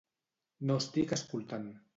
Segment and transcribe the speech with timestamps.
[0.71, 1.73] No estic escoltant.